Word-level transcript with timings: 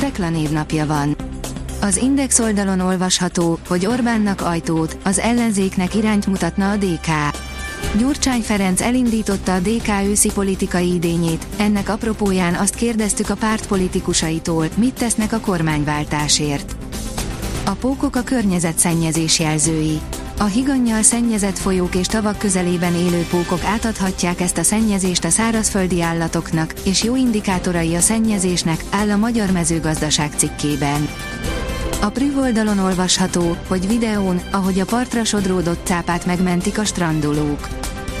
Tekla 0.00 0.30
névnapja 0.30 0.86
van. 0.86 1.16
Az 1.80 1.96
Index 1.96 2.38
oldalon 2.38 2.80
olvasható, 2.80 3.58
hogy 3.68 3.86
Orbánnak 3.86 4.40
ajtót, 4.40 4.96
az 5.04 5.18
ellenzéknek 5.18 5.94
irányt 5.94 6.26
mutatna 6.26 6.70
a 6.70 6.76
DK. 6.76 7.08
Gyurcsány 7.98 8.40
Ferenc 8.40 8.80
elindította 8.80 9.54
a 9.54 9.58
DK 9.58 9.88
őszi 10.04 10.32
politikai 10.32 10.94
idényét, 10.94 11.46
ennek 11.56 11.88
apropóján 11.88 12.54
azt 12.54 12.74
kérdeztük 12.74 13.30
a 13.30 13.34
párt 13.34 13.66
politikusaitól, 13.66 14.66
mit 14.76 14.94
tesznek 14.94 15.32
a 15.32 15.40
kormányváltásért. 15.40 16.76
A 17.64 17.70
pókok 17.70 18.16
a 18.16 18.22
környezetszennyezés 18.22 19.38
jelzői. 19.38 20.00
A 20.42 20.44
higannyal 20.44 21.02
szennyezett 21.02 21.58
folyók 21.58 21.94
és 21.94 22.06
tavak 22.06 22.38
közelében 22.38 22.94
élő 22.94 23.26
pókok 23.30 23.64
átadhatják 23.64 24.40
ezt 24.40 24.58
a 24.58 24.62
szennyezést 24.62 25.24
a 25.24 25.30
szárazföldi 25.30 26.02
állatoknak, 26.02 26.72
és 26.84 27.02
jó 27.02 27.16
indikátorai 27.16 27.94
a 27.94 28.00
szennyezésnek, 28.00 28.84
áll 28.90 29.10
a 29.10 29.16
Magyar 29.16 29.50
Mezőgazdaság 29.50 30.30
cikkében. 30.36 31.08
A 32.00 32.08
Prüv 32.08 32.38
oldalon 32.38 32.78
olvasható, 32.78 33.56
hogy 33.68 33.86
videón, 33.86 34.40
ahogy 34.50 34.80
a 34.80 34.84
partra 34.84 35.24
sodródott 35.24 35.86
cápát 35.86 36.26
megmentik 36.26 36.78
a 36.78 36.84
strandolók. 36.84 37.68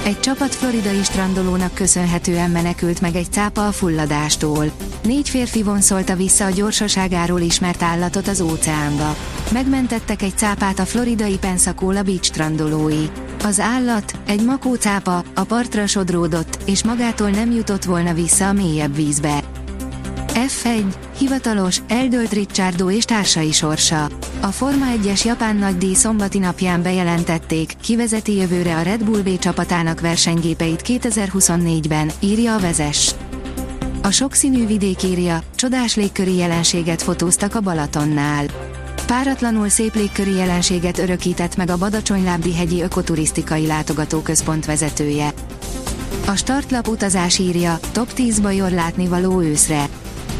Egy 0.04 0.20
csapat 0.20 0.54
floridai 0.54 1.02
strandolónak 1.02 1.74
köszönhetően 1.74 2.50
menekült 2.50 3.00
meg 3.00 3.14
egy 3.14 3.32
cápa 3.32 3.66
a 3.66 3.72
fulladástól. 3.72 4.64
Négy 5.02 5.28
férfi 5.28 5.62
vonszolta 5.62 6.14
vissza 6.14 6.44
a 6.44 6.50
gyorsaságáról 6.50 7.40
ismert 7.40 7.82
állatot 7.82 8.28
az 8.28 8.40
óceánba. 8.40 9.16
Megmentettek 9.52 10.22
egy 10.22 10.36
cápát 10.36 10.78
a 10.78 10.84
floridai 10.84 11.38
Pensacola 11.38 12.02
Beach 12.02 12.22
strandolói. 12.22 13.04
Az 13.44 13.60
állat, 13.60 14.12
egy 14.26 14.44
makócápa, 14.44 15.24
a 15.34 15.44
partra 15.44 15.86
sodródott, 15.86 16.58
és 16.64 16.84
magától 16.84 17.30
nem 17.30 17.50
jutott 17.50 17.84
volna 17.84 18.14
vissza 18.14 18.48
a 18.48 18.52
mélyebb 18.52 18.94
vízbe. 18.94 19.51
F1, 20.34 20.84
hivatalos, 21.18 21.82
eldölt 21.88 22.32
Ricciardo 22.32 22.90
és 22.90 23.04
társai 23.04 23.52
sorsa. 23.52 24.08
A 24.40 24.46
Forma 24.46 24.84
1-es 25.02 25.24
japán 25.24 25.56
nagydíj 25.56 25.94
szombati 25.94 26.38
napján 26.38 26.82
bejelentették, 26.82 27.72
kivezeti 27.82 28.36
jövőre 28.36 28.76
a 28.76 28.82
Red 28.82 29.04
Bull 29.04 29.20
B 29.20 29.38
csapatának 29.38 30.00
versenygépeit 30.00 30.82
2024-ben, 30.86 32.10
írja 32.20 32.54
a 32.54 32.58
vezes. 32.58 33.14
A 34.02 34.10
sokszínű 34.10 34.66
vidék 34.66 35.02
írja, 35.02 35.42
csodás 35.54 35.94
légköri 35.94 36.36
jelenséget 36.36 37.02
fotóztak 37.02 37.54
a 37.54 37.60
Balatonnál. 37.60 38.44
Páratlanul 39.06 39.68
szép 39.68 39.94
légköri 39.94 40.34
jelenséget 40.34 40.98
örökített 40.98 41.56
meg 41.56 41.70
a 41.70 41.78
Badacsonylábdi 41.78 42.54
hegyi 42.54 42.82
ökoturisztikai 42.82 43.66
látogatóközpont 43.66 44.66
vezetője. 44.66 45.32
A 46.26 46.36
startlap 46.36 46.88
utazás 46.88 47.38
írja, 47.38 47.78
top 47.92 48.12
10 48.12 48.40
bajor 48.40 48.70
látnivaló 48.70 49.40
őszre. 49.40 49.88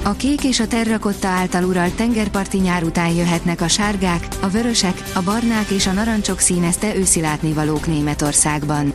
A 0.05 0.13
kék 0.13 0.45
és 0.45 0.61
a 0.61 0.67
terrakotta 0.67 1.29
által 1.29 1.65
uralt 1.65 1.95
tengerparti 1.95 2.59
nyár 2.59 2.83
után 2.83 3.15
jöhetnek 3.15 3.61
a 3.61 3.69
sárgák, 3.69 4.27
a 4.41 4.49
vörösek, 4.49 5.03
a 5.15 5.23
barnák 5.23 5.69
és 5.71 5.87
a 5.87 5.93
narancsok 5.93 6.39
színezte 6.39 6.97
őszi 6.97 7.21
látnivalók 7.21 7.87
Németországban. 7.87 8.93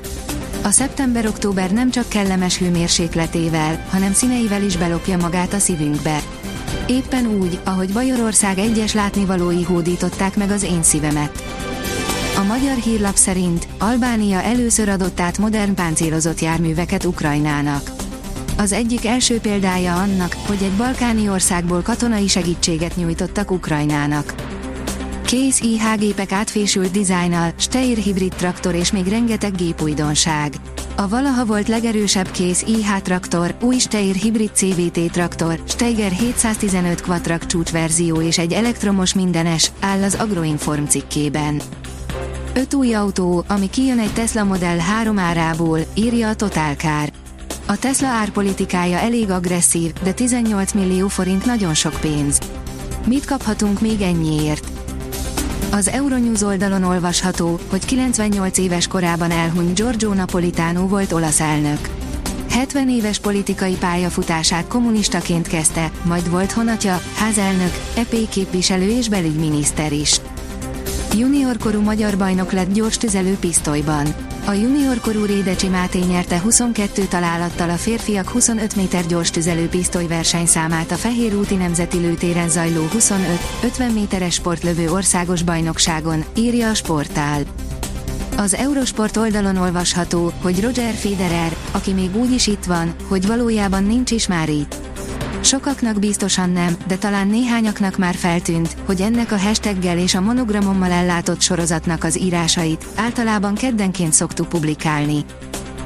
A 0.64 0.70
szeptember-október 0.70 1.72
nem 1.72 1.92
csak 1.92 2.10
kellemes 2.10 2.58
hőmérsékletével, 2.58 3.86
hanem 3.90 4.14
színeivel 4.14 4.64
is 4.64 4.78
belopja 4.78 5.18
magát 5.18 5.54
a 5.54 5.60
szívünkbe. 5.60 6.20
Éppen 6.88 7.28
úgy, 7.28 7.60
ahogy 7.64 7.94
Bajorország 7.94 8.58
egyes 8.58 8.94
látnivalói 8.94 9.64
hódították 9.64 10.36
meg 10.36 10.52
az 10.52 10.64
én 10.64 10.84
szívemet. 10.84 11.44
A 12.38 12.44
magyar 12.44 12.76
hírlap 12.76 13.16
szerint 13.16 13.68
Albánia 13.78 14.42
először 14.42 14.90
adott 14.90 15.20
át 15.20 15.38
modern 15.38 15.74
páncélozott 15.74 16.40
járműveket 16.40 17.06
Ukrajnának. 17.06 18.07
Az 18.58 18.72
egyik 18.72 19.06
első 19.06 19.40
példája 19.40 19.96
annak, 19.96 20.36
hogy 20.48 20.64
egy 20.64 20.72
balkáni 20.72 21.30
országból 21.30 21.82
katonai 21.82 22.28
segítséget 22.28 22.96
nyújtottak 22.96 23.52
Ukrajnának. 23.52 24.34
Kész 25.26 25.60
IH 25.60 25.98
gépek 25.98 26.32
átfésült 26.32 26.92
dizájnnal, 26.92 27.52
Steyr 27.58 27.98
hibrid 27.98 28.34
traktor 28.36 28.76
és 28.76 28.92
még 28.92 29.08
rengeteg 29.08 29.56
gépújdonság. 29.56 30.54
A 30.96 31.08
valaha 31.08 31.46
volt 31.46 31.68
legerősebb 31.68 32.32
kész 32.32 32.62
IH 32.62 33.02
traktor, 33.02 33.56
új 33.62 33.78
Steyr 33.78 34.16
hibrid 34.16 34.52
CVT 34.54 35.12
traktor, 35.12 35.60
Steiger 35.68 36.12
715 36.12 37.02
Quattrak 37.02 37.46
csúcsverzió 37.46 38.22
és 38.22 38.38
egy 38.38 38.54
elektromos 38.54 39.14
mindenes, 39.14 39.72
áll 39.80 40.04
az 40.04 40.16
Agroinform 40.16 40.84
cikkében. 40.84 41.62
Öt 42.54 42.74
új 42.74 42.94
autó, 42.94 43.44
ami 43.48 43.70
kijön 43.70 44.00
egy 44.00 44.14
Tesla 44.14 44.44
Model 44.44 44.78
3 44.78 45.20
árából, 45.20 45.80
írja 45.94 46.30
a 46.30 46.36
Total 46.36 46.74
Car. 46.74 47.12
A 47.70 47.78
Tesla 47.78 48.08
árpolitikája 48.08 48.98
elég 48.98 49.30
agresszív, 49.30 49.94
de 50.04 50.12
18 50.12 50.74
millió 50.74 51.08
forint 51.08 51.46
nagyon 51.46 51.74
sok 51.74 52.00
pénz. 52.00 52.40
Mit 53.08 53.26
kaphatunk 53.26 53.82
még 53.82 54.02
ennyiért? 54.02 54.68
Az 55.72 55.88
Euronews 55.88 56.42
oldalon 56.42 56.84
olvasható, 56.84 57.60
hogy 57.70 57.86
98 57.86 58.58
éves 58.58 58.88
korában 58.88 59.32
elhunyt 59.32 59.76
Giorgio 59.76 60.14
Napolitano 60.14 60.88
volt 60.88 61.12
olasz 61.12 61.40
elnök. 61.40 61.90
70 62.50 62.90
éves 62.90 63.20
politikai 63.20 63.76
pályafutását 63.76 64.68
kommunistaként 64.68 65.48
kezdte, 65.48 65.92
majd 66.04 66.30
volt 66.30 66.52
honatja, 66.52 67.02
házelnök, 67.16 67.72
EP 67.96 68.30
képviselő 68.30 68.90
és 68.90 69.10
belügyminiszter 69.10 69.92
is. 69.92 70.20
Juniorkorú 71.18 71.82
magyar 71.82 72.18
bajnok 72.18 72.52
lett 72.52 72.74
gyors 72.74 72.98
tüzelő 72.98 73.38
pisztolyban. 73.40 74.16
A 74.46 74.52
juniorkorú 74.52 75.26
Rédecsi 75.26 75.68
Máté 75.68 76.00
nyerte 76.00 76.40
22 76.40 77.06
találattal 77.06 77.70
a 77.70 77.76
férfiak 77.76 78.30
25 78.30 78.76
méter 78.76 79.06
gyors 79.06 79.30
tüzelő 79.30 79.68
pisztoly 79.68 80.08
versenyszámát 80.08 80.92
a 80.92 80.96
Fehér 80.96 81.36
úti 81.36 81.56
Nemzeti 81.56 81.98
Lőtéren 81.98 82.50
zajló 82.50 82.88
25-50 82.94 83.94
méteres 83.94 84.34
sportlövő 84.34 84.92
országos 84.92 85.44
bajnokságon, 85.44 86.24
írja 86.36 86.70
a 86.70 86.74
sportál. 86.74 87.42
Az 88.38 88.54
Eurosport 88.54 89.18
oldalon 89.18 89.58
olvasható, 89.58 90.34
hogy 90.42 90.62
Roger 90.62 90.94
Federer, 90.94 91.56
aki 91.72 91.94
még 91.94 92.16
úgy 92.16 92.32
is 92.32 92.48
itt 92.48 92.64
van, 92.64 92.96
hogy 93.08 93.28
valójában 93.28 93.84
nincs 93.84 94.12
is 94.12 94.28
már 94.28 94.50
itt. 94.50 94.87
Sokaknak 95.48 96.00
biztosan 96.00 96.50
nem, 96.50 96.78
de 96.88 96.96
talán 96.96 97.28
néhányaknak 97.28 97.98
már 97.98 98.16
feltűnt, 98.16 98.76
hogy 98.86 99.02
ennek 99.02 99.32
a 99.32 99.38
hashtaggel 99.38 99.98
és 99.98 100.16
a 100.16 100.22
monogramommal 100.22 100.92
ellátott 100.92 101.42
sorozatnak 101.42 102.04
az 102.04 102.20
írásait 102.20 102.86
általában 102.96 103.56
keddenként 103.56 104.14
szoktuk 104.14 104.50
publikálni. 104.50 105.26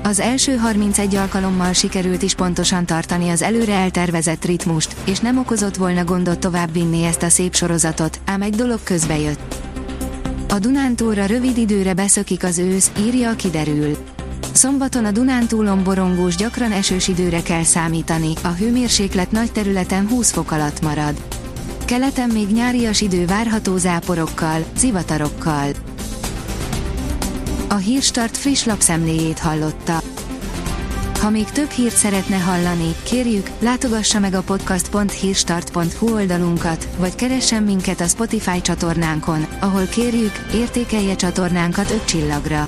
Az 0.03 0.19
első 0.19 0.55
31 0.55 1.15
alkalommal 1.15 1.73
sikerült 1.73 2.21
is 2.21 2.35
pontosan 2.35 2.85
tartani 2.85 3.29
az 3.29 3.41
előre 3.41 3.73
eltervezett 3.73 4.45
ritmust, 4.45 4.95
és 5.05 5.19
nem 5.19 5.37
okozott 5.37 5.75
volna 5.75 6.03
gondot 6.03 6.39
továbbvinni 6.39 7.03
ezt 7.03 7.23
a 7.23 7.29
szép 7.29 7.55
sorozatot, 7.55 8.19
ám 8.25 8.41
egy 8.41 8.55
dolog 8.55 8.79
közbejött. 8.83 9.55
A 10.49 10.59
Dunántúlra 10.59 11.25
rövid 11.25 11.57
időre 11.57 11.93
beszökik 11.93 12.43
az 12.43 12.57
ősz, 12.57 12.91
írja 12.99 13.29
a 13.29 13.35
kiderül. 13.35 13.97
Szombaton 14.51 15.05
a 15.05 15.11
Dunántúlon 15.11 15.83
borongós 15.83 16.35
gyakran 16.35 16.71
esős 16.71 17.07
időre 17.07 17.41
kell 17.41 17.63
számítani, 17.63 18.33
a 18.41 18.47
hőmérséklet 18.47 19.31
nagy 19.31 19.51
területen 19.51 20.07
20 20.07 20.31
fok 20.31 20.51
alatt 20.51 20.81
marad. 20.81 21.21
Keleten 21.85 22.29
még 22.29 22.47
nyárias 22.47 23.01
idő 23.01 23.25
várható 23.25 23.77
záporokkal, 23.77 24.63
zivatarokkal. 24.77 25.69
A 27.69 27.75
Hírstart 27.75 28.37
friss 28.37 28.63
lapszemléjét 28.63 29.39
hallotta. 29.39 30.01
Ha 31.19 31.29
még 31.29 31.45
több 31.45 31.69
hírt 31.69 31.95
szeretne 31.95 32.37
hallani, 32.37 32.95
kérjük, 33.03 33.49
látogassa 33.59 34.19
meg 34.19 34.33
a 34.33 34.41
podcast.hírstart.hu 34.41 36.13
oldalunkat, 36.13 36.87
vagy 36.97 37.15
keressen 37.15 37.63
minket 37.63 38.01
a 38.01 38.07
Spotify 38.07 38.61
csatornánkon, 38.61 39.45
ahol 39.59 39.85
kérjük, 39.85 40.45
értékelje 40.53 41.15
csatornánkat 41.15 41.91
5 41.91 42.05
csillagra. 42.05 42.67